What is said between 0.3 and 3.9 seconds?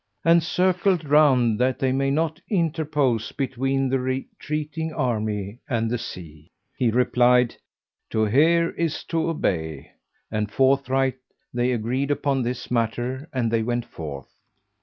circle round that they may not interpose between